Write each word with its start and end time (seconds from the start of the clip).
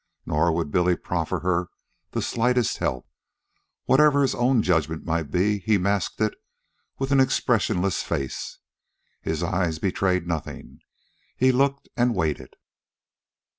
Nor 0.25 0.51
would 0.53 0.71
Billy 0.71 0.95
proffer 0.95 1.41
her 1.41 1.69
the 2.09 2.23
slightest 2.23 2.79
help. 2.79 3.07
Whatever 3.85 4.23
his 4.23 4.33
own 4.33 4.63
judgment 4.63 5.05
might 5.05 5.29
be, 5.29 5.59
he 5.59 5.77
masked 5.77 6.19
it 6.21 6.33
with 6.97 7.11
an 7.11 7.19
expressionless 7.19 8.01
face. 8.01 8.57
His 9.21 9.43
eyes 9.43 9.77
betrayed 9.77 10.25
nothing. 10.25 10.79
He 11.37 11.51
looked 11.51 11.87
and 11.95 12.15
waited. 12.15 12.55